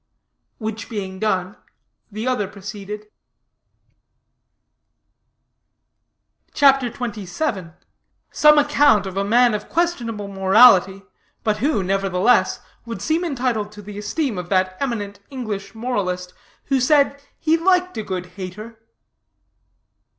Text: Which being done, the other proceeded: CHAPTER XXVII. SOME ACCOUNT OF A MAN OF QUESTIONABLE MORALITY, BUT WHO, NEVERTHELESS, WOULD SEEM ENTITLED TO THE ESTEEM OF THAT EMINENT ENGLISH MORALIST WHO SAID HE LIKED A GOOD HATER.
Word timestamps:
Which 0.57 0.89
being 0.89 1.19
done, 1.19 1.57
the 2.11 2.25
other 2.27 2.47
proceeded: 2.47 3.05
CHAPTER 6.55 6.87
XXVII. 6.91 7.73
SOME 8.31 8.57
ACCOUNT 8.57 9.05
OF 9.05 9.15
A 9.17 9.23
MAN 9.23 9.53
OF 9.53 9.69
QUESTIONABLE 9.69 10.27
MORALITY, 10.27 11.03
BUT 11.43 11.57
WHO, 11.57 11.83
NEVERTHELESS, 11.83 12.61
WOULD 12.87 12.99
SEEM 13.03 13.23
ENTITLED 13.25 13.71
TO 13.71 13.83
THE 13.83 13.99
ESTEEM 13.99 14.39
OF 14.39 14.49
THAT 14.49 14.75
EMINENT 14.81 15.19
ENGLISH 15.29 15.75
MORALIST 15.75 16.33
WHO 16.65 16.79
SAID 16.79 17.21
HE 17.37 17.57
LIKED 17.57 17.97
A 17.99 18.01
GOOD 18.03 18.25
HATER. 18.25 18.79